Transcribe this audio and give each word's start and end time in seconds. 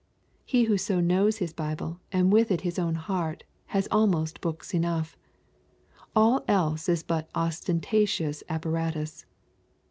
He 0.45 0.63
who 0.63 0.79
so 0.79 0.99
knows 0.99 1.37
his 1.37 1.53
Bible 1.53 1.99
and 2.11 2.33
with 2.33 2.49
it 2.49 2.61
his 2.61 2.79
own 2.79 2.95
heart 2.95 3.43
has 3.67 3.87
almost 3.91 4.41
books 4.41 4.73
enough. 4.73 5.15
All 6.15 6.43
else 6.47 6.89
is 6.89 7.03
but 7.03 7.29
ostentatious 7.35 8.41
apparatus. 8.49 9.27